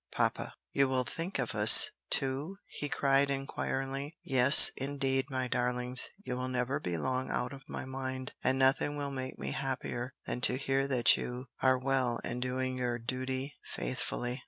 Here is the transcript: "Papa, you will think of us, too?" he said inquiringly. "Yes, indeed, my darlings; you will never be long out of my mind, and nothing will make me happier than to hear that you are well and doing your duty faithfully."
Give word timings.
"Papa, 0.11 0.55
you 0.71 0.89
will 0.89 1.03
think 1.03 1.37
of 1.37 1.53
us, 1.53 1.91
too?" 2.09 2.57
he 2.65 2.91
said 3.01 3.29
inquiringly. 3.29 4.17
"Yes, 4.23 4.71
indeed, 4.75 5.27
my 5.29 5.47
darlings; 5.47 6.09
you 6.25 6.35
will 6.35 6.47
never 6.47 6.79
be 6.79 6.97
long 6.97 7.29
out 7.29 7.53
of 7.53 7.61
my 7.69 7.85
mind, 7.85 8.33
and 8.43 8.57
nothing 8.57 8.97
will 8.97 9.11
make 9.11 9.37
me 9.37 9.51
happier 9.51 10.15
than 10.25 10.41
to 10.41 10.55
hear 10.57 10.87
that 10.87 11.17
you 11.17 11.49
are 11.61 11.77
well 11.77 12.19
and 12.23 12.41
doing 12.41 12.79
your 12.79 12.97
duty 12.97 13.53
faithfully." 13.63 14.39